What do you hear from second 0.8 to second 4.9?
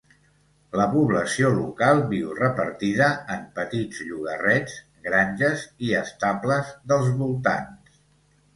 població local viu repartida en petits llogarrets,